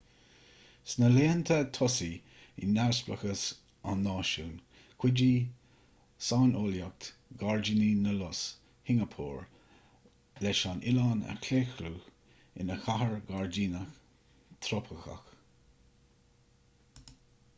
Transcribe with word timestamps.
sna 0.91 1.07
laethanta 1.15 1.55
tosaigh 1.77 2.61
i 2.61 2.69
neamhspleáchas 2.77 3.43
an 3.91 3.99
náisiúin 4.05 4.55
chuidigh 5.03 5.43
saineolaíocht 6.29 7.09
ghairdíní 7.43 7.91
na 8.07 8.15
lus 8.21 8.41
shingeapór 8.89 9.45
leis 10.47 10.63
an 10.71 10.83
oileán 10.93 11.23
a 11.35 11.37
chlaochlú 11.45 11.93
ina 12.65 12.79
chathair 12.87 13.15
ghairdíneach 13.31 13.93
thrópaiceach 14.69 15.31